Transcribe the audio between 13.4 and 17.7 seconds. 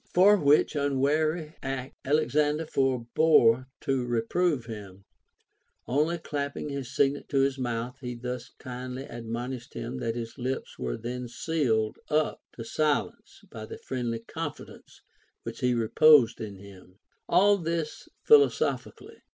by the friendly confidence which he reposed in him,— all